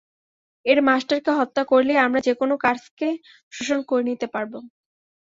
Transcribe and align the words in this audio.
এর 0.65 0.79
মাস্টারকে 0.87 1.31
হত্যা 1.39 1.63
করলেই, 1.71 1.99
আমি 2.05 2.19
যেকোনো 2.27 2.53
কার্সকে 2.63 3.09
শোষণ 3.53 3.79
করে 3.89 4.03
নিতে 4.09 4.27
পারবো। 4.33 4.57